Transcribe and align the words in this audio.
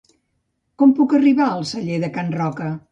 Com 0.83 0.95
puc 1.01 1.15
arribar 1.19 1.51
al 1.51 1.65
Celler 1.75 2.03
de 2.07 2.13
Can 2.19 2.37
Roca? 2.43 2.77